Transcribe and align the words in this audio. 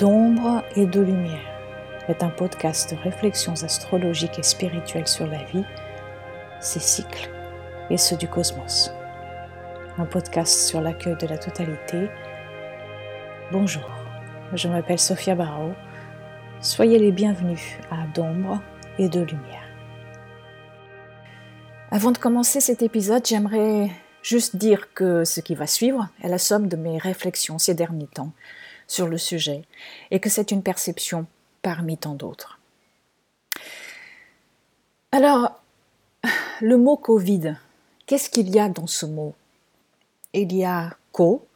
D'ombre 0.00 0.64
et 0.76 0.86
de 0.86 0.98
lumière 1.02 1.44
est 2.08 2.22
un 2.22 2.30
podcast 2.30 2.90
de 2.90 2.98
réflexions 3.02 3.52
astrologiques 3.62 4.38
et 4.38 4.42
spirituelles 4.42 5.06
sur 5.06 5.26
la 5.26 5.44
vie, 5.44 5.66
ses 6.58 6.80
cycles 6.80 7.28
et 7.90 7.98
ceux 7.98 8.16
du 8.16 8.26
cosmos. 8.26 8.90
Un 9.98 10.06
podcast 10.06 10.66
sur 10.66 10.80
l'accueil 10.80 11.16
de 11.20 11.26
la 11.26 11.36
totalité. 11.36 12.08
Bonjour, 13.52 13.90
je 14.54 14.68
m'appelle 14.68 14.98
Sophia 14.98 15.34
Barrault. 15.34 15.74
Soyez 16.62 16.98
les 16.98 17.12
bienvenus 17.12 17.60
à 17.90 18.06
D'ombre 18.14 18.62
et 18.96 19.10
de 19.10 19.20
lumière. 19.20 19.68
Avant 21.90 22.12
de 22.12 22.16
commencer 22.16 22.60
cet 22.60 22.80
épisode, 22.80 23.26
j'aimerais 23.26 23.90
juste 24.22 24.56
dire 24.56 24.94
que 24.94 25.24
ce 25.26 25.40
qui 25.40 25.54
va 25.54 25.66
suivre 25.66 26.08
est 26.22 26.28
la 26.28 26.38
somme 26.38 26.68
de 26.68 26.76
mes 26.76 26.96
réflexions 26.96 27.58
ces 27.58 27.74
derniers 27.74 28.06
temps 28.06 28.32
sur 28.90 29.06
le 29.06 29.18
sujet 29.18 29.62
et 30.10 30.18
que 30.18 30.28
c'est 30.28 30.50
une 30.50 30.64
perception 30.64 31.26
parmi 31.62 31.96
tant 31.96 32.14
d'autres. 32.14 32.58
Alors, 35.12 35.62
le 36.60 36.76
mot 36.76 36.96
Covid, 36.96 37.54
qu'est-ce 38.06 38.28
qu'il 38.28 38.50
y 38.50 38.58
a 38.58 38.68
dans 38.68 38.88
ce 38.88 39.06
mot? 39.06 39.34
Il 40.32 40.52
y 40.52 40.64
a 40.64 40.96
co, 41.12 41.46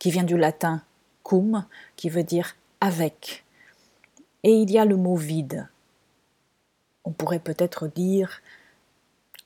qui 0.00 0.10
vient 0.10 0.24
du 0.24 0.36
latin 0.36 0.82
cum, 1.22 1.64
qui 1.94 2.08
veut 2.08 2.24
dire 2.24 2.56
avec, 2.80 3.44
et 4.42 4.50
il 4.50 4.70
y 4.70 4.78
a 4.78 4.84
le 4.84 4.96
mot 4.96 5.16
vide. 5.16 5.68
On 7.04 7.12
pourrait 7.12 7.38
peut-être 7.38 7.86
dire 7.86 8.42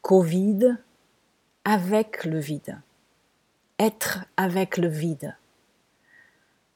Covid 0.00 0.78
avec 1.66 2.24
le 2.24 2.38
vide. 2.38 2.80
Être 3.78 4.24
avec 4.38 4.78
le 4.78 4.88
vide. 4.88 5.36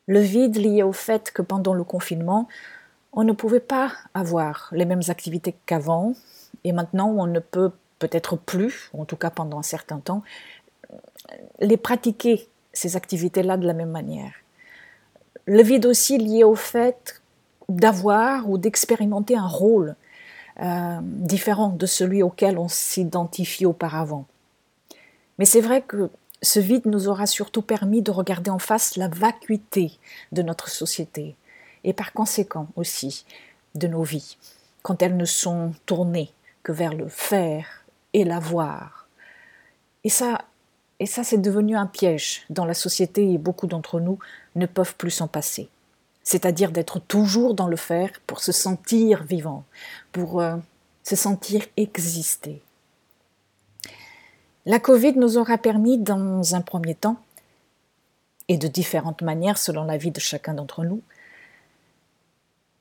Le 0.07 0.21
vide 0.21 0.57
lié 0.57 0.83
au 0.83 0.93
fait 0.93 1.31
que 1.33 1.43
pendant 1.43 1.75
le 1.75 1.85
confinement, 1.85 2.49
on 3.13 3.25
ne 3.25 3.33
pouvait 3.33 3.61
pas 3.61 3.93
avoir 4.15 4.69
les 4.73 4.85
mêmes 4.85 5.03
activités 5.09 5.57
qu'avant, 5.67 6.13
et 6.65 6.73
maintenant 6.73 7.09
on 7.09 7.27
ne 7.27 7.41
peut 7.41 7.71
peut-être 7.99 8.37
plus, 8.37 8.91
en 8.97 9.05
tout 9.05 9.17
cas 9.17 9.31
pendant 9.31 9.59
un 9.59 9.63
certain 9.63 9.99
temps, 9.99 10.23
les 11.59 11.77
pratiquer, 11.77 12.49
ces 12.73 12.97
activités-là, 12.97 13.57
de 13.57 13.67
la 13.67 13.73
même 13.73 13.91
manière. 13.91 14.33
Le 15.47 15.63
vide 15.63 15.87
aussi 15.87 16.19
lié 16.19 16.45
au 16.45 16.55
fait 16.55 17.23
d'avoir 17.69 18.49
ou 18.49 18.59
d'expérimenter 18.59 19.37
un 19.37 19.47
rôle 19.47 19.97
euh, 20.61 20.99
différent 21.03 21.69
de 21.69 21.87
celui 21.87 22.23
auquel 22.23 22.59
on 22.59 22.69
s'identifie 22.69 23.67
auparavant. 23.67 24.27
Mais 25.39 25.45
c'est 25.45 25.61
vrai 25.61 25.83
que 25.83 26.11
ce 26.47 26.61
vide 26.61 26.87
nous 26.87 27.09
aura 27.09 27.27
surtout 27.27 27.63
permis 27.63 28.03
de 28.03 28.11
regarder 28.11 28.51
en 28.51 28.59
face 28.59 28.97
la 28.97 29.09
vacuité 29.09 29.99
de 30.33 30.43
notre 30.43 30.69
société 30.69 31.35
et 31.85 31.93
par 31.93 32.13
conséquent 32.13 32.69
aussi 32.77 33.25
de 33.75 33.89
nos 33.89 34.03
vies, 34.03 34.37
quand 34.83 35.03
elles 35.03 35.17
ne 35.17 35.25
sont 35.25 35.73
tournées 35.87 36.33
que 36.63 36.73
vers 36.73 36.95
le 36.95 37.09
faire 37.09 37.85
et 38.13 38.25
l'avoir. 38.25 39.09
Et 40.05 40.09
ça, 40.09 40.43
et 41.01 41.07
ça 41.07 41.25
c'est 41.25 41.39
devenu 41.39 41.77
un 41.77 41.87
piège 41.87 42.45
dans 42.49 42.65
la 42.65 42.75
société 42.75 43.33
et 43.33 43.39
beaucoup 43.39 43.67
d'entre 43.67 43.99
nous 43.99 44.19
ne 44.55 44.67
peuvent 44.67 44.95
plus 44.95 45.11
s'en 45.11 45.29
passer 45.29 45.69
c'est-à-dire 46.27 46.73
d'être 46.73 46.99
toujours 46.99 47.55
dans 47.55 47.69
le 47.69 47.77
faire 47.77 48.11
pour 48.27 48.41
se 48.41 48.51
sentir 48.51 49.23
vivant, 49.23 49.65
pour 50.11 50.41
euh, 50.41 50.57
se 51.05 51.15
sentir 51.15 51.63
exister. 51.77 52.61
La 54.67 54.81
Covid 54.81 55.13
nous 55.13 55.39
aura 55.39 55.59
permis, 55.59 55.97
dans 55.97 56.57
un 56.57 56.61
premier 56.61 56.97
temps, 56.97 57.17
et 58.49 58.59
de 58.59 58.67
différentes 58.67 59.23
manières 59.23 59.59
selon 59.59 59.85
la 59.85 59.97
vie 59.97 60.11
de 60.11 60.19
chacun 60.19 60.55
d'entre 60.55 60.85
nous, 60.85 61.03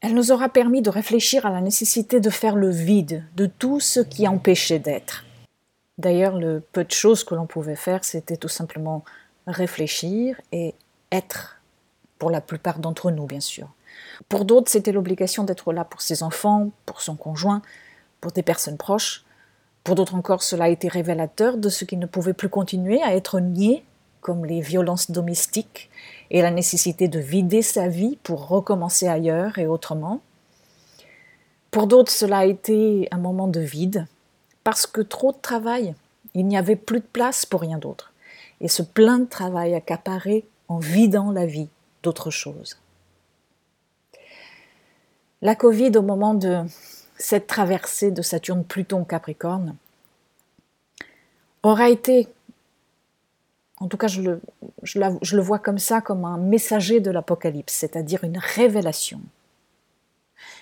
elle 0.01 0.15
nous 0.15 0.31
aura 0.31 0.49
permis 0.49 0.81
de 0.81 0.89
réfléchir 0.89 1.45
à 1.45 1.51
la 1.51 1.61
nécessité 1.61 2.19
de 2.19 2.29
faire 2.29 2.55
le 2.55 2.69
vide 2.69 3.23
de 3.35 3.45
tout 3.45 3.79
ce 3.79 3.99
qui 3.99 4.27
empêchait 4.27 4.79
d'être. 4.79 5.25
D'ailleurs, 5.97 6.37
le 6.37 6.59
peu 6.59 6.83
de 6.83 6.91
choses 6.91 7.23
que 7.23 7.35
l'on 7.35 7.45
pouvait 7.45 7.75
faire, 7.75 8.03
c'était 8.03 8.37
tout 8.37 8.47
simplement 8.47 9.03
réfléchir 9.47 10.39
et 10.51 10.73
être 11.11 11.59
pour 12.17 12.31
la 12.31 12.41
plupart 12.41 12.79
d'entre 12.79 13.11
nous, 13.11 13.25
bien 13.25 13.39
sûr. 13.39 13.67
Pour 14.27 14.45
d'autres, 14.45 14.71
c'était 14.71 14.91
l'obligation 14.91 15.43
d'être 15.43 15.71
là 15.71 15.85
pour 15.85 16.01
ses 16.01 16.23
enfants, 16.23 16.71
pour 16.85 17.01
son 17.01 17.15
conjoint, 17.15 17.61
pour 18.21 18.31
des 18.31 18.43
personnes 18.43 18.77
proches. 18.77 19.24
Pour 19.85 19.93
d'autres 19.93 20.15
encore, 20.15 20.41
cela 20.41 20.65
a 20.65 20.69
été 20.69 20.87
révélateur 20.87 21.57
de 21.57 21.69
ce 21.69 21.85
qui 21.85 21.95
ne 21.95 22.07
pouvait 22.07 22.33
plus 22.33 22.49
continuer 22.49 23.03
à 23.03 23.15
être 23.15 23.39
nié, 23.39 23.85
comme 24.19 24.43
les 24.43 24.59
violences 24.59 25.11
domestiques 25.11 25.91
et 26.31 26.41
la 26.41 26.49
nécessité 26.49 27.07
de 27.07 27.19
vider 27.19 27.61
sa 27.61 27.87
vie 27.87 28.17
pour 28.23 28.47
recommencer 28.47 29.07
ailleurs 29.07 29.59
et 29.59 29.67
autrement. 29.67 30.21
Pour 31.69 31.85
d'autres, 31.85 32.11
cela 32.11 32.39
a 32.39 32.45
été 32.45 33.07
un 33.11 33.19
moment 33.19 33.47
de 33.47 33.59
vide, 33.59 34.07
parce 34.63 34.87
que 34.87 35.01
trop 35.01 35.31
de 35.31 35.37
travail, 35.37 35.93
il 36.33 36.47
n'y 36.47 36.57
avait 36.57 36.75
plus 36.75 36.99
de 36.99 37.05
place 37.05 37.45
pour 37.45 37.61
rien 37.61 37.77
d'autre. 37.77 38.11
Et 38.61 38.69
ce 38.69 38.81
plein 38.81 39.19
de 39.19 39.29
travail 39.29 39.75
accaparé 39.75 40.47
en 40.67 40.79
vidant 40.79 41.29
la 41.29 41.45
vie 41.45 41.69
d'autres 42.01 42.31
choses. 42.31 42.79
La 45.43 45.53
Covid, 45.53 45.91
au 45.95 46.01
moment 46.01 46.33
de 46.33 46.63
cette 47.17 47.47
traversée 47.47 48.11
de 48.11 48.21
Saturne-Pluton-Capricorne, 48.21 49.75
aura 51.63 51.89
été, 51.89 52.27
en 53.77 53.87
tout 53.87 53.97
cas 53.97 54.07
je 54.07 54.21
le, 54.21 54.41
le 54.83 55.41
vois 55.41 55.59
comme 55.59 55.79
ça, 55.79 56.01
comme 56.01 56.25
un 56.25 56.37
messager 56.37 56.99
de 56.99 57.11
l'Apocalypse, 57.11 57.73
c'est-à-dire 57.73 58.23
une 58.23 58.37
révélation. 58.37 59.21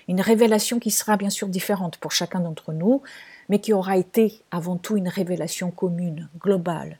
Une 0.07 0.21
révélation 0.21 0.79
qui 0.79 0.91
sera 0.91 1.17
bien 1.17 1.29
sûr 1.29 1.47
différente 1.47 1.97
pour 1.97 2.11
chacun 2.11 2.39
d'entre 2.39 2.73
nous, 2.73 3.01
mais 3.49 3.59
qui 3.59 3.73
aura 3.73 3.97
été 3.97 4.41
avant 4.51 4.77
tout 4.77 4.97
une 4.97 5.07
révélation 5.07 5.71
commune, 5.71 6.29
globale. 6.39 6.99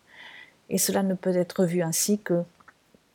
Et 0.70 0.78
cela 0.78 1.03
ne 1.03 1.14
peut 1.14 1.35
être 1.35 1.66
vu 1.66 1.81
ainsi 1.81 2.20
que 2.20 2.44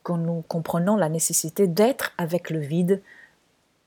quand 0.03 0.17
nous 0.17 0.43
comprenons 0.49 0.97
la 0.97 1.09
nécessité 1.09 1.67
d'être 1.67 2.13
avec 2.17 2.51
le 2.51 2.61
vide 2.61 3.03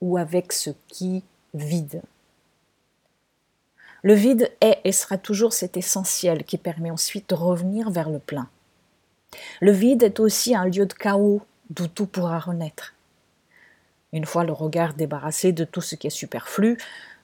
ou 0.02 0.18
avec 0.18 0.54
ce 0.54 0.72
qui 0.88 1.24
vide. 1.54 2.02
Le 4.04 4.14
vide 4.14 4.52
est 4.62 4.80
et 4.84 4.92
sera 4.92 5.18
toujours 5.18 5.54
cet 5.54 5.78
essentiel 5.78 6.44
qui 6.44 6.58
permet 6.58 6.92
ensuite 6.92 7.30
de 7.30 7.36
revenir 7.36 7.90
vers 7.92 8.10
le 8.10 8.20
plein. 8.20 8.50
Le 9.62 9.72
vide 9.72 10.04
est 10.04 10.20
aussi 10.20 10.56
un 10.56 10.66
lieu 10.66 10.86
de 10.86 10.94
chaos 10.94 11.42
d'où 11.70 11.88
tout 11.88 12.06
pourra 12.06 12.40
renaître. 12.40 12.96
Une 14.14 14.26
fois 14.26 14.44
le 14.44 14.52
regard 14.52 14.94
débarrassé 14.94 15.52
de 15.54 15.64
tout 15.64 15.82
ce 15.82 15.96
qui 15.96 16.08
est 16.08 16.12
superflu, 16.12 16.78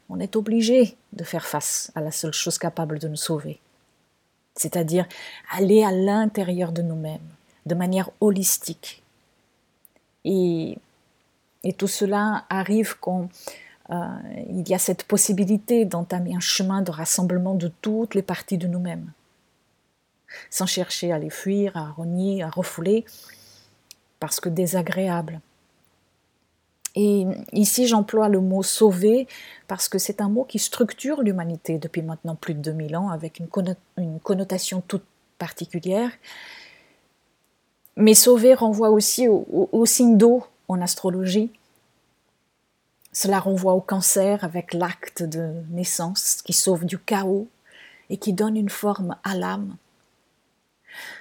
on 0.09 0.19
est 0.19 0.35
obligé 0.35 0.95
de 1.13 1.23
faire 1.23 1.45
face 1.45 1.91
à 1.95 2.01
la 2.01 2.11
seule 2.11 2.33
chose 2.33 2.57
capable 2.57 2.99
de 2.99 3.07
nous 3.07 3.17
sauver, 3.17 3.59
c'est-à-dire 4.55 5.05
aller 5.51 5.83
à 5.83 5.91
l'intérieur 5.91 6.71
de 6.71 6.81
nous-mêmes, 6.81 7.27
de 7.65 7.75
manière 7.75 8.09
holistique. 8.21 9.03
Et, 10.23 10.77
tout 11.77 11.87
cela 11.87 12.45
arrive 12.49 12.97
quand 13.01 13.27
il 13.89 14.67
y 14.67 14.73
a 14.73 14.79
cette 14.79 15.03
possibilité 15.03 15.85
d'entamer 15.85 16.35
un 16.35 16.41
chemin 16.41 16.81
de 16.81 16.91
rassemblement 16.91 17.55
de 17.55 17.71
toutes 17.81 18.15
les 18.15 18.21
parties 18.21 18.57
de 18.57 18.67
nous-mêmes, 18.67 19.11
sans 20.49 20.65
chercher 20.65 21.11
à 21.11 21.19
les 21.19 21.29
fuir, 21.29 21.77
à 21.77 21.91
renier, 21.91 22.43
à 22.43 22.49
refouler, 22.49 23.05
parce 24.19 24.39
que 24.39 24.49
désagréable. 24.49 25.39
Et 26.95 27.25
ici, 27.53 27.85
j'emploie 27.87 28.27
le 28.27 28.41
mot 28.41 28.63
sauver 28.63 29.27
parce 29.67 29.87
que 29.87 29.99
c'est 29.99 30.19
un 30.19 30.29
mot 30.29 30.43
qui 30.43 30.57
structure 30.57 31.21
l'humanité 31.21 31.77
depuis 31.77 32.01
maintenant 32.01 32.35
plus 32.35 32.55
de 32.55 32.59
2000 32.59 32.97
ans 32.97 33.09
avec 33.09 33.39
une 33.39 34.19
connotation 34.19 34.81
toute 34.81 35.03
particulière 35.37 36.09
mais 37.97 38.13
sauver 38.13 38.53
renvoie 38.53 38.91
aussi 38.91 39.27
au, 39.27 39.85
signe 39.85 40.17
d'eau 40.17 40.43
en 40.67 40.81
astrologie. 40.81 41.51
Cela 43.19 43.39
renvoie 43.39 43.73
au 43.73 43.81
cancer 43.81 44.43
avec 44.43 44.75
l'acte 44.75 45.23
de 45.23 45.51
naissance 45.71 46.43
qui 46.43 46.53
sauve 46.53 46.85
du 46.85 46.99
chaos 46.99 47.47
et 48.11 48.17
qui 48.17 48.31
donne 48.31 48.55
une 48.55 48.69
forme 48.69 49.15
à 49.23 49.33
l'âme. 49.33 49.75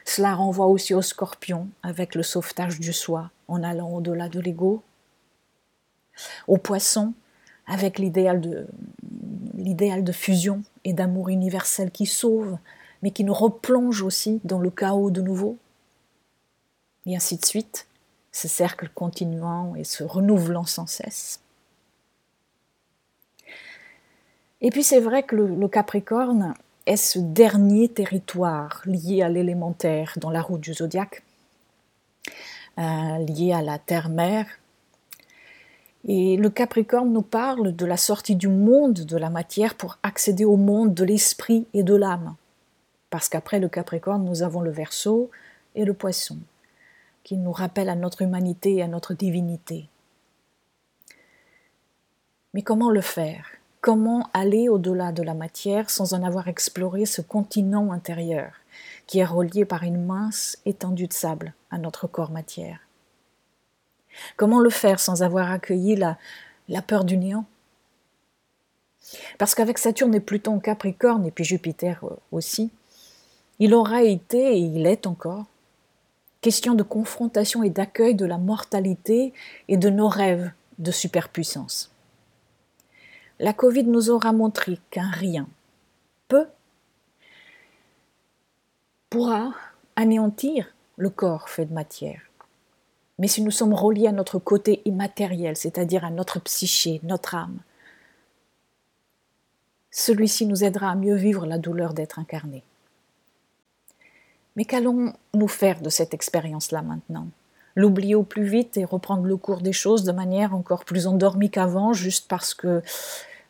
Cela 0.04 0.34
renvoie 0.34 0.66
aussi 0.66 0.93
au 0.93 1.00
scorpion 1.00 1.69
avec 1.82 2.14
le 2.14 2.22
sauvetage 2.22 2.81
du 2.81 2.93
soi 2.93 3.31
en 3.48 3.62
allant 3.62 3.88
au-delà 3.88 4.28
de 4.28 4.40
l'ego. 4.40 4.82
Au 6.46 6.58
poisson 6.58 7.14
avec 7.66 7.98
l'idéal 7.98 8.43
de, 8.43 8.66
de 9.54 10.12
fusion 10.12 10.64
et 10.84 10.93
d'amour 10.93 11.31
universel 11.31 11.90
qui 11.90 12.04
sauve, 12.04 12.58
mais 13.00 13.10
qui 13.10 13.25
nous 13.25 13.32
replonge 13.32 14.02
aussi 14.02 14.38
dans 14.44 14.58
le 14.58 14.70
chaos 14.70 15.10
de 15.10 15.22
nouveau 15.22 15.56
et 17.06 17.16
ainsi 17.16 17.38
de 17.38 17.44
suite, 17.46 17.87
ce 18.32 18.48
cercle 18.48 18.90
continuant 18.94 19.75
et 19.76 19.84
se 19.84 20.04
renouvelant 20.04 20.66
sans 20.66 20.87
cesse. 20.87 21.40
Et 24.67 24.71
puis 24.71 24.83
c'est 24.83 24.99
vrai 24.99 25.23
que 25.23 25.37
le, 25.37 25.69
Capricorne 25.69 26.55
est 26.87 26.97
ce 26.97 27.21
dernier 27.21 27.89
territoire 27.89 28.83
lié 28.85 29.23
à 29.23 29.29
l'élémentaire 29.29 30.15
dans 30.17 30.29
la 30.29 30.43
roue 30.43 30.59
du 30.59 30.75
zodiaque, 30.75 31.23
euh, 32.77 33.19
lié 33.19 33.53
à 33.53 33.63
la 33.63 33.79
terre-mère, 33.79 34.49
Et 36.09 36.37
le 36.37 36.51
Capricorne 36.51 37.13
nous 37.13 37.23
parle 37.23 37.77
de 37.77 37.87
la 37.87 37.97
sortie 37.97 38.35
du 38.35 38.49
monde 38.49 39.05
de 39.05 39.17
la 39.17 39.31
matière 39.31 39.77
pour 39.77 39.99
accéder 40.03 40.45
au 40.45 40.57
monde 40.57 40.95
de 40.95 41.05
l'esprit 41.05 41.69
et 41.73 41.85
de 41.85 41.95
l'âme. 41.95 42.35
Parce 43.09 43.29
qu'après 43.29 43.61
le 43.61 43.69
Capricorne, 43.69 44.25
nous 44.25 44.43
avons 44.43 44.63
le 44.63 44.73
Verseau 44.73 45.31
et 45.77 45.85
le 45.85 45.95
Poisson, 45.95 46.39
qui 47.23 47.37
nous 47.37 47.53
rappellent 47.53 47.89
à 47.89 47.95
notre 47.95 48.23
humanité 48.23 48.75
et 48.75 48.83
à 48.83 48.89
notre 48.89 49.15
divinité. 49.15 49.87
Mais 52.53 52.63
comment 52.63 52.91
le 52.91 53.01
faire? 53.01 53.47
Comment 53.87 54.29
aller 54.33 54.69
au-delà 54.69 55.12
de 55.12 55.23
la 55.23 55.35
matière 55.35 55.91
sans 55.91 56.12
en 56.12 56.25
avoir 56.25 56.49
exploré 56.49 57.06
ce 57.06 57.21
continent 57.21 57.93
intérieur 57.93 58.50
qui 59.06 59.21
est 59.21 59.25
relié 59.25 59.65
par 59.65 59.85
une 59.85 60.05
mince 60.05 60.59
étendue 60.67 61.06
de 61.06 61.12
sable 61.12 61.55
à 61.71 61.79
notre 61.79 62.09
corps 62.09 62.33
matière 62.33 62.81
Comment 64.37 64.59
le 64.59 64.71
faire 64.71 64.99
sans 64.99 65.23
avoir 65.23 65.53
accueilli 65.53 65.94
la, 65.94 66.19
la 66.69 66.83
peur 66.83 67.05
du 67.05 67.17
néant? 67.17 67.44
Parce 69.38 69.55
qu'avec 69.55 69.79
Saturne 69.79 70.17
et 70.17 70.21
Pluton 70.21 70.59
Capricorne, 70.59 71.25
et 71.25 71.31
puis 71.31 71.44
Jupiter 71.44 72.00
euh, 72.03 72.17
aussi, 72.32 72.73
il 73.61 73.73
aura 73.73 74.03
été, 74.03 74.56
et 74.56 74.59
il 74.59 74.85
est 74.85 75.06
encore, 75.06 75.44
question 76.41 76.75
de 76.75 76.82
confrontation 76.82 77.62
et 77.62 77.71
d'accueil 77.71 78.17
de 78.17 78.27
la 78.27 78.39
mortalité 78.39 79.32
et 79.69 79.77
de 79.77 79.91
nos 79.91 80.09
rêves 80.09 80.50
de 80.81 80.91
superpuissance. 80.91 81.93
La 83.38 83.53
Covid 83.53 83.85
nous 83.85 84.11
aura 84.11 84.33
montré 84.33 84.79
qu'un 84.91 85.11
rien, 85.11 85.47
peu, 86.29 86.47
pourra 89.11 89.55
anéantir 89.94 90.75
le 90.97 91.11
corps 91.11 91.49
fait 91.49 91.67
de 91.67 91.75
matière. 91.75 92.23
Mais 93.19 93.29
si 93.29 93.43
nous 93.43 93.50
sommes 93.50 93.75
reliés 93.75 94.09
à 94.09 94.12
notre 94.12 94.38
côté 94.38 94.83
immatériel, 94.85 95.56
c'est-à-dire 95.56 96.05
à 96.05 96.11
notre 96.11 96.41
psyché, 96.41 97.00
notre 97.03 97.35
âme, 97.35 97.59
celui-ci 99.91 100.47
nous 100.47 100.65
aidera 100.65 100.91
à 100.91 100.94
mieux 100.94 101.15
vivre 101.15 101.47
la 101.47 101.59
douleur 101.59 101.94
d'être 101.94 102.19
incarné. 102.19 102.62
Mais 104.55 104.65
qu'allons-nous 104.65 105.49
faire 105.49 105.81
de 105.81 105.89
cette 105.91 106.15
expérience-là 106.15 106.82
maintenant? 106.82 107.29
L'oublier 107.76 108.14
au 108.14 108.25
plus 108.25 108.44
vite 108.44 108.76
et 108.76 108.84
reprendre 108.84 109.25
le 109.25 109.37
cours 109.37 109.61
des 109.61 109.73
choses 109.73 110.02
de 110.02 110.12
manière 110.12 110.55
encore 110.55 110.84
plus 110.84 111.06
endormie 111.06 111.50
qu'avant, 111.50 111.93
juste 111.93 112.26
parce 112.28 112.55
que 112.55 112.82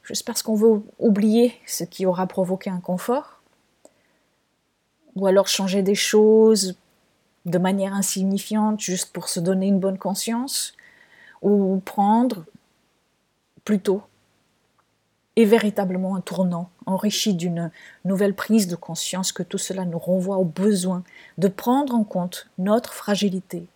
juste 0.03 0.27
parce 0.27 0.43
qu'on 0.43 0.55
veut 0.55 0.83
oublier 0.99 1.55
ce 1.67 1.85
qui 1.85 2.07
aura 2.07 2.27
provoqué 2.27 2.71
un 2.71 2.81
confort. 2.81 3.41
Ou 5.15 5.27
alors 5.27 5.49
changer 5.49 5.83
des 5.83 5.95
choses 5.95 6.77
de 7.47 7.59
manière 7.59 7.95
insignifiante 7.95 8.81
juste 8.81 9.13
pour 9.13 9.29
se 9.29 9.41
donner 9.41 9.69
une 9.69 9.81
bonne 9.81 9.99
conscience, 9.99 10.75
ou 11.43 11.81
prendre 11.85 12.45
plutôt 13.65 14.03
et 15.37 15.45
véritablement 15.45 16.17
un 16.17 16.21
tournant 16.21 16.71
enrichi 16.87 17.35
d'une 17.35 17.71
nouvelle 18.05 18.35
prise 18.35 18.69
de 18.69 18.77
conscience 18.77 19.33
que 19.33 19.43
tout 19.43 19.59
cela 19.59 19.85
nous 19.85 19.99
renvoie 19.99 20.39
au 20.39 20.45
besoin 20.45 21.05
de 21.37 21.49
prendre 21.49 21.95
en 21.95 22.05
compte 22.05 22.49
notre 22.59 22.95
fragilité, 22.95 23.67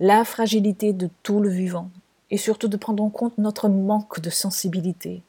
la 0.00 0.24
fragilité 0.24 0.92
de 0.92 1.08
tout 1.22 1.40
le 1.40 1.48
vivant, 1.48 1.90
et 2.30 2.36
surtout 2.36 2.68
de 2.68 2.76
prendre 2.76 3.02
en 3.02 3.10
compte 3.10 3.38
notre 3.38 3.68
manque 3.68 4.20
de 4.20 4.30
sensibilité, 4.30 5.22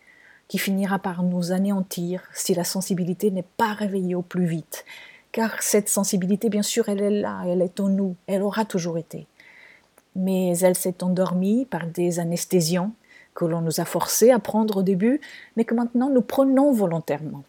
qui 0.48 0.58
finira 0.58 1.00
par 1.00 1.24
nous 1.24 1.52
anéantir 1.52 2.24
si 2.34 2.54
la 2.54 2.64
sensibilité 2.64 3.32
n'est 3.32 3.46
pas 3.58 3.74
réveillée 3.74 4.16
au 4.16 4.22
plus 4.22 4.46
vite 4.46 4.86
car 5.32 5.62
cette 5.62 5.90
sensibilité, 5.90 6.50
bien 6.50 6.64
sûr, 6.64 6.90
elle 6.90 7.02
est 7.02 7.22
là, 7.22 7.44
elle 7.46 7.62
est 7.62 7.80
en 7.80 7.88
nous, 7.88 8.16
elle 8.28 8.42
aura 8.42 8.66
toujours 8.66 8.98
été. 8.98 9.28
Mais 10.16 10.58
elle 10.60 10.76
s'est 10.76 11.04
endormie 11.04 11.66
par 11.66 11.86
des 11.88 12.20
anesthésiants 12.20 12.92
que 13.36 13.46
l'on 13.46 13.62
nous 13.62 13.80
a 13.80 13.86
forcés 13.86 14.32
à 14.32 14.40
prendre 14.40 14.78
au 14.78 14.84
début, 14.84 15.22
mais 15.56 15.66
que 15.66 15.76
maintenant 15.76 16.10
nous 16.10 16.22
prenons 16.22 16.74
volontairement. 16.74 17.44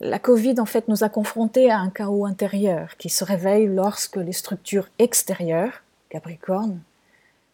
La 0.00 0.18
Covid, 0.18 0.58
en 0.58 0.66
fait, 0.66 0.88
nous 0.88 1.04
a 1.04 1.08
confrontés 1.08 1.70
à 1.70 1.78
un 1.78 1.90
chaos 1.90 2.26
intérieur 2.26 2.96
qui 2.96 3.08
se 3.08 3.24
réveille 3.24 3.66
lorsque 3.66 4.16
les 4.16 4.32
structures 4.32 4.88
extérieures, 4.98 5.82
Capricorne, 6.08 6.80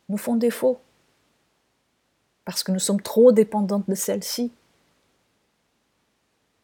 nous 0.09 0.17
font 0.17 0.37
défaut, 0.37 0.81
parce 2.45 2.63
que 2.63 2.73
nous 2.73 2.79
sommes 2.79 3.03
trop 3.03 3.33
dépendantes 3.33 3.89
de 3.89 3.95
celles-ci 3.95 4.51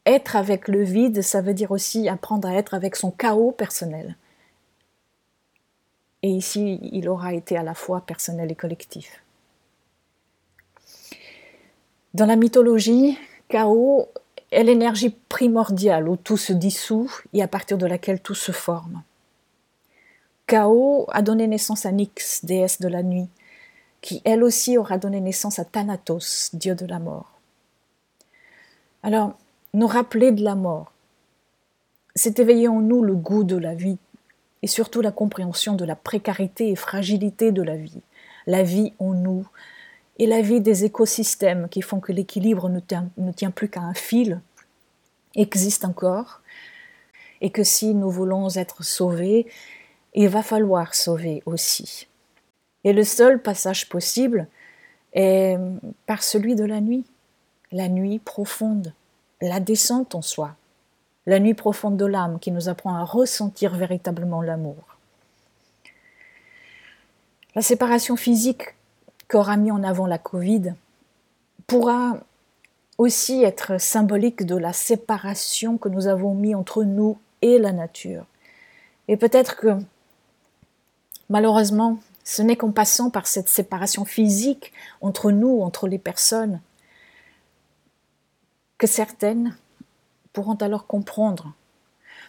être 0.06 0.36
avec 0.36 0.68
le 0.68 0.82
vide, 0.82 1.20
ça 1.20 1.42
veut 1.42 1.52
dire 1.52 1.72
aussi 1.72 2.08
apprendre 2.08 2.48
à 2.48 2.54
être 2.54 2.74
avec 2.74 2.96
son 2.96 3.10
chaos 3.10 3.50
personnel. 3.50 4.16
Et 6.22 6.30
ici, 6.30 6.78
il 6.80 7.08
aura 7.08 7.34
été 7.34 7.56
à 7.56 7.62
la 7.62 7.74
fois 7.74 8.00
personnel 8.00 8.50
et 8.50 8.54
collectif. 8.54 9.22
Dans 12.14 12.26
la 12.26 12.36
mythologie, 12.36 13.18
chaos 13.48 14.08
est 14.52 14.62
l'énergie 14.62 15.10
primordiale 15.28 16.08
où 16.08 16.16
tout 16.16 16.36
se 16.36 16.52
dissout 16.52 17.10
et 17.32 17.42
à 17.42 17.48
partir 17.48 17.78
de 17.78 17.86
laquelle 17.86 18.20
tout 18.20 18.34
se 18.34 18.52
forme. 18.52 19.02
Chaos 20.46 21.06
a 21.10 21.22
donné 21.22 21.46
naissance 21.46 21.86
à 21.86 21.92
Nyx, 21.92 22.44
déesse 22.44 22.80
de 22.80 22.88
la 22.88 23.02
nuit, 23.02 23.28
qui 24.00 24.22
elle 24.24 24.44
aussi 24.44 24.78
aura 24.78 24.98
donné 24.98 25.20
naissance 25.20 25.58
à 25.58 25.64
Thanatos, 25.64 26.50
dieu 26.52 26.74
de 26.76 26.86
la 26.86 27.00
mort. 27.00 27.32
Alors, 29.02 29.36
nous 29.74 29.86
rappeler 29.86 30.30
de 30.30 30.44
la 30.44 30.54
mort. 30.54 30.92
C'est 32.14 32.38
éveiller 32.38 32.68
en 32.68 32.80
nous 32.80 33.02
le 33.02 33.14
goût 33.14 33.44
de 33.44 33.56
la 33.56 33.74
vie 33.74 33.98
et 34.62 34.68
surtout 34.68 35.00
la 35.00 35.12
compréhension 35.12 35.74
de 35.74 35.84
la 35.84 35.96
précarité 35.96 36.70
et 36.70 36.76
fragilité 36.76 37.52
de 37.52 37.62
la 37.62 37.76
vie, 37.76 38.00
la 38.46 38.62
vie 38.62 38.92
en 38.98 39.12
nous 39.12 39.46
et 40.18 40.26
la 40.26 40.40
vie 40.40 40.60
des 40.60 40.84
écosystèmes 40.84 41.68
qui 41.68 41.82
font 41.82 42.00
que 42.00 42.12
l'équilibre 42.12 42.68
ne 42.68 42.80
tient, 42.80 43.50
plus 43.50 43.68
qu'à 43.68 43.80
un 43.80 43.94
fil, 43.94 44.40
existe 45.34 45.84
encore, 45.84 46.40
et 47.40 47.50
que 47.50 47.64
si 47.64 47.94
nous 47.94 48.10
voulons 48.10 48.48
être 48.54 48.82
sauvés, 48.82 49.46
il 50.14 50.28
va 50.28 50.42
falloir 50.42 50.94
sauver 50.94 51.42
aussi. 51.44 52.08
Et 52.84 52.92
le 52.92 53.04
seul 53.04 53.42
passage 53.42 53.88
possible 53.88 54.48
est 55.12 55.58
par 56.06 56.22
celui 56.22 56.54
de 56.54 56.64
la 56.64 56.80
nuit, 56.80 57.04
la 57.72 57.88
nuit 57.88 58.18
profonde 58.18 58.92
la 59.40 59.60
descente 59.60 60.14
en 60.14 60.22
soi, 60.22 60.56
la 61.26 61.38
nuit 61.38 61.54
profonde 61.54 61.96
de 61.96 62.06
l'âme 62.06 62.38
qui 62.38 62.50
nous 62.50 62.68
apprend 62.68 62.96
à 62.96 63.04
ressentir 63.04 63.74
véritablement 63.74 64.42
l'amour. 64.42 64.96
La 67.54 67.62
séparation 67.62 68.16
physique 68.16 68.74
qu'aura 69.28 69.56
mis 69.56 69.70
en 69.70 69.82
avant 69.82 70.06
la 70.06 70.18
Covid 70.18 70.74
pourra 71.66 72.18
aussi 72.98 73.42
être 73.42 73.80
symbolique 73.80 74.46
de 74.46 74.56
la 74.56 74.72
séparation 74.72 75.78
que 75.78 75.88
nous 75.88 76.06
avons 76.06 76.34
mis 76.34 76.54
entre 76.54 76.84
nous 76.84 77.18
et 77.42 77.58
la 77.58 77.72
nature. 77.72 78.24
Et 79.08 79.16
peut-être 79.16 79.56
que 79.56 79.78
malheureusement, 81.28 81.98
ce 82.24 82.42
n'est 82.42 82.56
qu'en 82.56 82.72
passant 82.72 83.10
par 83.10 83.26
cette 83.26 83.48
séparation 83.48 84.04
physique 84.04 84.72
entre 85.00 85.30
nous, 85.30 85.60
entre 85.60 85.88
les 85.88 85.98
personnes, 85.98 86.60
que 88.78 88.86
certaines 88.86 89.56
pourront 90.32 90.56
alors 90.56 90.86
comprendre 90.86 91.54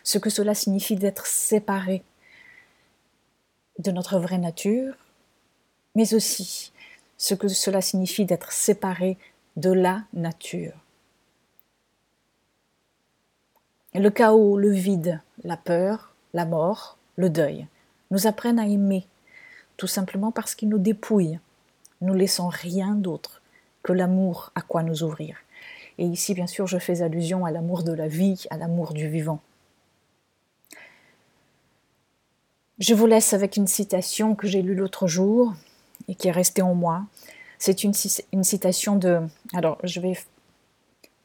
ce 0.04 0.18
que 0.18 0.30
cela 0.30 0.54
signifie 0.54 0.96
d'être 0.96 1.26
séparé 1.26 2.04
de 3.80 3.92
notre 3.92 4.18
vraie 4.20 4.38
nature, 4.38 4.96
mais 5.96 6.14
aussi 6.14 6.72
ce 7.18 7.34
que 7.34 7.48
cela 7.48 7.82
signifie 7.82 8.26
d'être 8.26 8.52
séparé 8.52 9.18
de 9.56 9.72
la 9.72 10.04
nature. 10.14 10.74
Le 13.94 14.10
chaos, 14.10 14.58
le 14.58 14.70
vide, 14.70 15.22
la 15.44 15.58
peur, 15.58 16.14
la 16.34 16.46
mort, 16.46 16.98
le 17.16 17.30
deuil 17.30 17.68
nous 18.12 18.28
apprennent 18.28 18.60
à 18.60 18.68
aimer, 18.68 19.06
tout 19.76 19.88
simplement 19.88 20.32
parce 20.32 20.56
qu'ils 20.56 20.70
nous 20.70 20.78
dépouillent, 20.78 21.40
nous 22.02 22.14
laissant 22.14 22.48
rien 22.48 22.94
d'autre 22.94 23.42
que 23.84 23.94
l'amour 23.94 24.52
à 24.56 24.62
quoi 24.62 24.84
nous 24.84 25.04
ouvrir. 25.04 25.38
Et 25.98 26.06
ici, 26.06 26.34
bien 26.34 26.48
sûr, 26.48 26.68
je 26.68 26.78
fais 26.78 27.02
allusion 27.02 27.46
à 27.46 27.52
l'amour 27.52 27.84
de 27.84 27.92
la 27.92 28.08
vie, 28.08 28.46
à 28.50 28.58
l'amour 28.58 28.94
du 28.94 29.10
vivant. 29.10 29.42
Je 32.80 32.94
vous 32.94 33.08
laisse 33.08 33.34
avec 33.34 33.58
une 33.58 33.66
citation 33.66 34.36
que 34.36 34.48
j'ai 34.48 34.62
lue 34.62 34.76
l'autre 34.76 35.08
jour 35.08 35.56
et 36.08 36.16
qui 36.16 36.28
est 36.28 36.32
restée 36.32 36.62
en 36.62 36.76
moi. 36.76 37.04
C'est 37.60 37.84
une, 37.84 37.94
citation 37.94 38.96
de... 38.96 39.22
Alors, 39.54 39.78
je 39.84 40.00
vais 40.00 40.18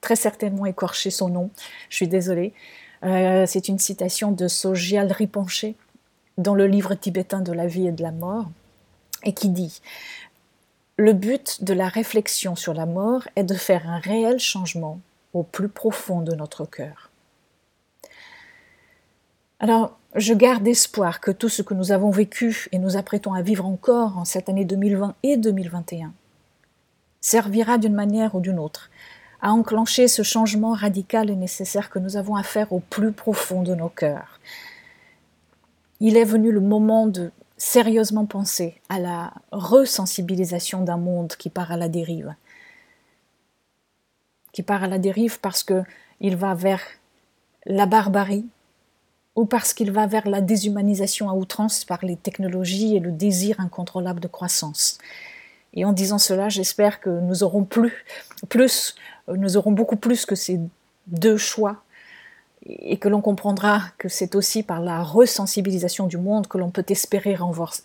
très 0.01 0.17
certainement 0.17 0.67
écorcher 0.67 1.11
son 1.11 1.29
nom, 1.29 1.51
je 1.89 1.97
suis 1.97 2.09
désolée. 2.09 2.53
Euh, 3.05 3.47
c'est 3.47 3.69
une 3.69 3.79
citation 3.79 4.33
de 4.33 4.49
Sogyal 4.49 5.13
Rinpoche 5.13 5.67
dans 6.39 6.55
le 6.55 6.67
livre 6.67 6.95
tibétain 6.95 7.41
de 7.41 7.53
la 7.53 7.67
vie 7.67 7.87
et 7.87 7.93
de 7.93 8.03
la 8.03 8.13
mort, 8.13 8.51
et 9.25 9.35
qui 9.35 9.51
dit 9.51 9.81
le 10.99 11.15
but 11.15 11.65
de 11.65 11.73
la 11.73 11.89
réflexion 11.89 12.55
sur 12.55 12.75
la 12.75 12.87
mort 12.87 13.27
est 13.35 13.45
de 13.45 13.55
faire 13.55 13.89
un 13.89 13.99
réel 13.99 14.39
changement 14.39 15.01
au 15.33 15.43
plus 15.43 15.69
profond 15.69 16.21
de 16.21 16.35
notre 16.35 16.67
cœur. 16.67 17.12
Alors, 19.63 19.97
Je 20.15 20.35
garde 20.35 20.69
espoir 20.69 21.21
que 21.21 21.31
tout 21.31 21.49
ce 21.49 21.63
que 21.63 21.73
nous 21.73 21.91
avons 21.91 22.11
vécu 22.11 22.69
et 22.71 22.79
nous 22.79 22.99
apprêtons 22.99 23.33
à 23.33 23.41
vivre 23.41 23.65
encore 23.65 24.19
en 24.19 24.27
cette 24.27 24.51
année 24.51 24.67
2020 24.67 25.15
et 25.23 25.39
2021 25.39 26.13
servira 27.23 27.79
d'une 27.79 27.95
manière 27.95 28.35
ou 28.35 28.41
d'une 28.41 28.59
autre 28.59 28.91
à 29.41 29.53
enclencher 29.53 30.09
ce 30.09 30.23
changement 30.23 30.75
radical 30.75 31.31
et 31.31 31.37
nécessaire 31.37 31.89
que 31.89 31.99
nous 31.99 32.19
avons 32.19 32.37
à 32.37 32.43
faire 32.43 32.75
au 32.75 32.81
plus 32.81 33.13
profond 33.13 33.63
de 33.63 33.75
nos 33.75 33.89
cœurs. 33.89 34.39
Il 36.01 36.19
est 36.19 36.25
venu 36.25 36.53
le 36.53 36.61
moment 36.61 37.07
de 37.07 37.31
sérieusement 37.57 38.27
penser 38.27 38.83
à 38.91 38.99
la 38.99 39.33
resensibilisation 39.51 40.83
d'un 40.83 40.99
monde 40.99 41.33
qui 41.39 41.49
part 41.49 41.73
à 41.73 41.79
la 41.79 41.89
dérive. 41.89 42.35
Qui 44.53 44.63
part 44.63 44.85
à 44.85 44.89
la 44.89 44.99
dérive 44.99 45.41
parce 45.41 45.65
qu'il 45.65 46.37
va 46.37 46.55
vers 46.55 46.83
la 47.65 47.87
barbarie 47.87 48.45
ou 49.35 49.47
parce 49.47 49.73
qu'il 49.73 49.91
va 49.91 50.07
vers 50.07 50.29
la 50.29 50.41
déshumanisation 50.41 51.31
à 51.31 51.35
outrance 51.35 51.85
par 51.85 52.05
les 52.05 52.17
technologies 52.17 52.97
et 52.97 53.01
le 53.01 53.13
désir 53.13 53.61
incontrôlable 53.61 54.21
de 54.21 54.29
croissance. 54.29 54.99
Et 55.75 55.85
en 55.85 55.93
disant 55.93 56.19
cela, 56.19 56.49
j'espère 56.49 57.01
que 57.01 57.09
nous 57.09 57.43
aurons 57.43 57.65
plus, 57.65 58.05
nous 59.29 59.57
aurons 59.57 59.73
beaucoup 59.73 59.97
plus 59.97 60.27
que 60.27 60.35
ces 60.35 60.61
deux 61.07 61.39
choix 61.39 61.83
et 62.67 62.99
que 62.99 63.09
l'on 63.09 63.21
comprendra 63.21 63.81
que 63.99 64.09
c'est 64.09 64.35
aussi 64.35 64.63
par 64.63 64.81
la 64.81 65.03
resensibilisation 65.03 66.07
du 66.07 66.19
monde 66.19 66.47
que 66.47 66.59
l'on 66.59 66.71
peut 66.71 66.85
espérer 66.89 67.37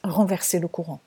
renverser 0.04 0.60
le 0.60 0.68
courant. 0.68 1.00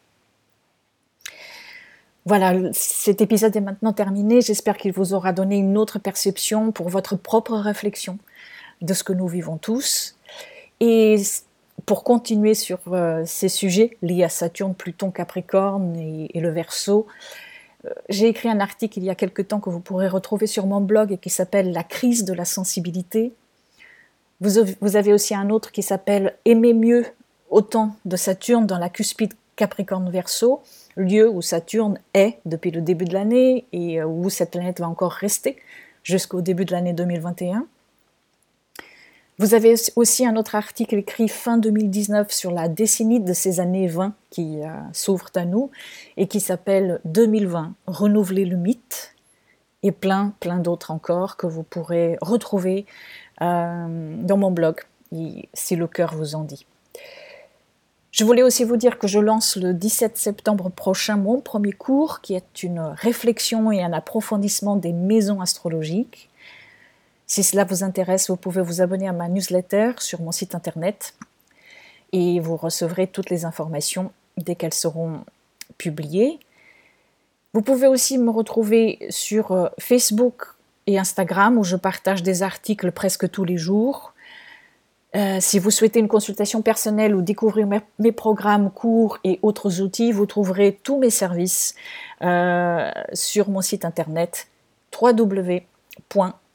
Voilà, 2.26 2.54
cet 2.73 3.20
épisode 3.20 3.56
est 3.56 3.61
maintenant 3.61 3.92
terminé. 3.92 4.40
J'espère 4.40 4.76
qu'il 4.76 4.92
vous 4.92 5.14
aura 5.14 5.32
donné 5.32 5.56
une 5.56 5.78
autre 5.78 5.99
perception 5.99 6.73
pour 6.73 6.88
votre 6.88 7.16
propre 7.16 7.56
réflexion 7.56 8.18
de 8.82 8.92
ce 8.94 9.04
que 9.04 9.12
nous 9.12 9.28
vivons 9.28 9.56
tous. 9.56 10.16
Et 10.80 11.16
pour 11.87 12.04
continuer 12.04 12.54
sur 12.54 12.78
euh, 12.88 13.22
ces 13.26 13.49
sujets 13.49 13.96
liés 14.02 14.25
à 14.25 14.28
Saturne, 14.28 14.75
Pluton, 14.75 15.10
Capricorne 15.10 15.96
et, 15.96 16.40
le 16.40 16.50
Verseau, 16.50 17.06
euh, 17.84 17.90
j'ai 18.08 18.28
écrit 18.28 18.49
un 18.49 18.60
article 18.60 18.99
il 18.99 19.04
y 19.04 19.10
a 19.10 19.14
quelque 19.14 19.42
temps 19.42 19.60
que 19.60 19.70
vous 19.70 19.80
pourrez 19.80 20.08
retrouver 20.08 20.46
sur 20.46 20.66
mon 20.66 20.80
blog 20.80 21.12
et 21.12 21.18
qui 21.18 21.30
s'appelle 21.30 21.72
La 21.72 21.84
crise 21.84 22.25
de 22.25 22.32
la 22.32 22.44
sensibilité. 22.44 23.32
Vous, 24.40 24.50
vous 24.80 24.96
avez 24.96 25.12
aussi 25.12 25.34
un 25.34 25.50
autre 25.50 25.70
qui 25.72 25.82
s'appelle 25.82 26.34
Aimer 26.44 26.72
mieux 26.72 27.04
autant 27.50 27.96
de 28.04 28.16
Saturne 28.16 28.66
dans 28.66 28.78
la 28.78 28.88
cuspide 28.88 29.34
Capricorne-Verseau, 29.56 30.62
lieu 30.96 31.28
où 31.28 31.42
Saturne 31.42 31.99
est 32.14 32.38
depuis 32.46 32.70
le 32.70 32.80
début 32.80 33.04
de 33.04 33.12
l'année 33.12 33.66
et 33.72 34.00
euh, 34.00 34.06
où 34.06 34.30
cette 34.30 34.52
planète 34.52 34.80
va 34.80 34.88
encore 34.88 35.12
rester 35.12 35.56
jusqu'au 36.02 36.40
début 36.40 36.64
de 36.64 36.72
l'année 36.72 36.94
2021. 36.94 37.66
Vous 39.40 39.54
avez 39.54 39.75
aussi 39.97 40.26
un 40.26 40.37
autre 40.37 40.54
article 40.54 40.97
écrit 40.97 41.26
fin 41.26 41.56
2019 41.56 42.30
sur 42.30 42.50
la 42.50 42.68
décennie 42.68 43.20
de 43.20 43.32
ces 43.32 43.59
années 43.59 43.87
20 43.87 44.12
qui 44.28 44.61
euh, 44.61 44.68
s'ouvrent 44.92 45.30
à 45.35 45.47
nous 45.47 45.70
et 46.18 46.26
qui 46.26 46.40
s'appelle 46.40 47.00
2020, 47.06 47.73
renouveler 47.87 48.44
le 48.44 48.59
mythe 48.59 49.14
et 49.82 49.92
plein, 49.92 50.35
plein 50.40 50.59
d'autres 50.59 50.90
encore 50.90 51.38
que 51.38 51.47
vous 51.47 51.62
pourrez 51.62 52.18
retrouver 52.20 52.85
euh, 53.40 54.14
dans 54.18 54.37
mon 54.37 54.50
blog 54.50 54.82
si 55.54 55.75
le 55.75 55.87
cœur 55.87 56.14
vous 56.14 56.35
en 56.35 56.44
dit. 56.44 56.66
Je 58.11 58.25
voulais 58.25 58.42
aussi 58.42 58.64
vous 58.64 58.76
dire 58.76 58.99
que 58.99 59.06
je 59.06 59.20
lance 59.20 59.56
le 59.56 59.73
17 59.73 60.18
septembre 60.18 60.68
prochain 60.68 61.16
mon 61.16 61.40
premier 61.40 61.73
cours 61.73 62.20
qui 62.20 62.35
est 62.35 62.62
une 62.62 62.80
réflexion 62.80 63.73
et 63.73 63.82
un 63.82 63.94
approfondissement 63.94 64.76
des 64.76 64.92
maisons 64.92 65.40
astrologiques. 65.40 66.29
Si 67.30 67.44
cela 67.44 67.62
vous 67.62 67.84
intéresse, 67.84 68.28
vous 68.28 68.34
pouvez 68.34 68.60
vous 68.60 68.80
abonner 68.80 69.06
à 69.06 69.12
ma 69.12 69.28
newsletter 69.28 69.92
sur 69.99 70.20
mon 70.20 70.32
site 70.32 70.56
internet 70.56 71.14
et 72.10 72.40
vous 72.40 72.56
recevrez 72.56 73.06
toutes 73.06 73.30
les 73.30 73.44
informations 73.44 74.10
dès 74.37 74.56
qu'elles 74.56 74.75
seront 74.75 75.20
publiées. 75.78 76.40
Vous 77.52 77.62
pouvez 77.62 77.87
aussi 77.87 78.18
me 78.18 78.30
retrouver 78.30 78.99
sur 79.10 79.52
euh, 79.52 79.68
Facebook 79.78 80.42
et 80.88 80.99
Instagram 80.99 81.56
où 81.56 81.62
je 81.62 81.76
partage 81.76 82.25
des 82.25 82.42
articles 82.42 82.90
presque 82.90 83.30
tous 83.30 83.44
les 83.44 83.58
jours. 83.58 84.12
Euh, 85.14 85.37
si 85.38 85.60
vous 85.60 85.70
souhaitez 85.70 86.00
une 86.00 86.08
consultation 86.08 86.62
personnelle 86.62 87.14
ou 87.14 87.22
découvrir 87.22 87.68
mes, 88.00 88.10
programmes, 88.10 88.72
cours 88.72 89.18
et 89.22 89.38
autres 89.42 89.80
outils, 89.82 90.10
vous 90.10 90.26
trouverez 90.26 90.80
tous 90.82 90.99
mes 90.99 91.10
services 91.10 91.76
euh, 92.22 92.90
sur 93.12 93.49
mon 93.50 93.60
site 93.60 93.84
internet 93.84 94.49
www 95.00 95.62